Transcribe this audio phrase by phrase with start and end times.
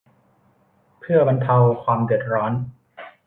[0.99, 2.51] เพื่อบรรเทาความเดือดร้อน